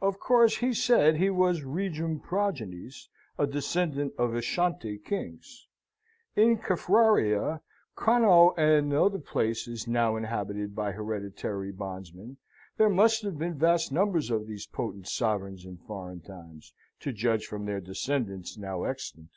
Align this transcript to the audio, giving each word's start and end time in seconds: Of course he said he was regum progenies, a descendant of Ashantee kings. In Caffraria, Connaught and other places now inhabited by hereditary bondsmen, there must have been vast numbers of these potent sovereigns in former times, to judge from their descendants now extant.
Of 0.00 0.20
course 0.20 0.58
he 0.58 0.72
said 0.72 1.16
he 1.16 1.28
was 1.28 1.64
regum 1.64 2.20
progenies, 2.20 3.08
a 3.36 3.48
descendant 3.48 4.14
of 4.16 4.30
Ashantee 4.32 4.98
kings. 4.98 5.66
In 6.36 6.56
Caffraria, 6.58 7.60
Connaught 7.96 8.56
and 8.56 8.92
other 8.92 9.18
places 9.18 9.88
now 9.88 10.14
inhabited 10.14 10.76
by 10.76 10.92
hereditary 10.92 11.72
bondsmen, 11.72 12.36
there 12.76 12.88
must 12.90 13.22
have 13.24 13.38
been 13.40 13.54
vast 13.58 13.90
numbers 13.90 14.30
of 14.30 14.46
these 14.46 14.68
potent 14.68 15.08
sovereigns 15.08 15.64
in 15.64 15.78
former 15.78 16.20
times, 16.20 16.72
to 17.00 17.12
judge 17.12 17.46
from 17.46 17.66
their 17.66 17.80
descendants 17.80 18.56
now 18.56 18.84
extant. 18.84 19.30